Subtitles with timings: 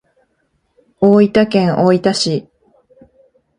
[0.99, 2.49] 大分県大分市